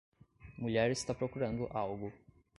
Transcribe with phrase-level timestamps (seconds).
[0.57, 2.11] Mulher está procurando algo.